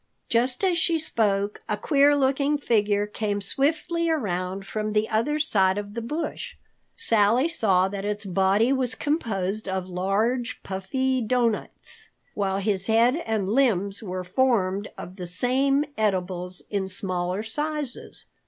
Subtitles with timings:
[0.29, 5.77] Just as she spoke a queer looking figure came swiftly around from the other side
[5.77, 6.55] of the bush.
[6.95, 13.47] Sally saw that its body was composed of large, puffy doughnuts, while his head and
[13.47, 18.25] limbs were formed of the same edibles in smaller sizes.